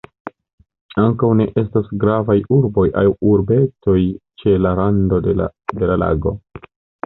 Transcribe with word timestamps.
Ankaŭ 1.01 1.29
ne 1.41 1.45
estas 1.63 1.91
gravaj 2.05 2.37
urboj 2.57 2.87
aŭ 3.03 3.05
urbetoj 3.35 3.97
ĉe 4.43 4.59
la 4.65 4.75
rando 4.83 5.23
de 5.31 5.41
la 5.93 6.03
lago. 6.09 6.39